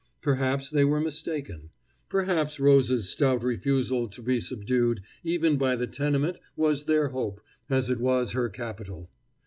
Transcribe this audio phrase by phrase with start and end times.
[0.23, 1.69] Perhaps they were mistaken.
[2.09, 7.39] Perhaps Rose's stout refusal to be subdued even by the tenement was their hope,
[7.69, 9.11] as it was her capital.